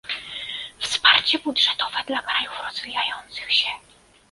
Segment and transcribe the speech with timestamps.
[0.79, 3.67] Wsparcie budżetowe dla krajów rozwijających się